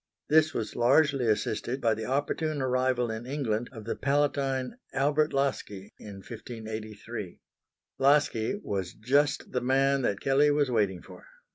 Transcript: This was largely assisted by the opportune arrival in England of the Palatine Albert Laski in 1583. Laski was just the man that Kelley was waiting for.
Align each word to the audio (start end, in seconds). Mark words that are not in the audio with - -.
This 0.29 0.51
was 0.51 0.75
largely 0.75 1.27
assisted 1.27 1.79
by 1.79 1.93
the 1.93 2.07
opportune 2.07 2.59
arrival 2.59 3.11
in 3.11 3.27
England 3.27 3.69
of 3.71 3.85
the 3.85 3.95
Palatine 3.95 4.77
Albert 4.93 5.31
Laski 5.31 5.91
in 5.99 6.15
1583. 6.25 7.39
Laski 7.99 8.59
was 8.63 8.95
just 8.95 9.51
the 9.51 9.61
man 9.61 10.01
that 10.01 10.19
Kelley 10.19 10.49
was 10.49 10.71
waiting 10.71 11.03
for. 11.03 11.27